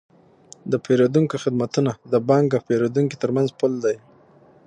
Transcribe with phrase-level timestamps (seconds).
[0.71, 3.95] د پیرودونکو خدمتونه د بانک او پیرودونکي ترمنځ پل دی۔